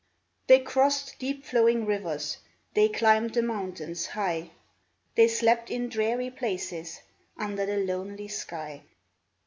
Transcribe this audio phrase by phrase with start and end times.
[0.47, 2.37] They crossed deep flowing rivers.
[2.73, 4.49] They climbed the mountains high,
[5.13, 7.01] They slept in dreary places
[7.37, 8.81] Under the lonely sky.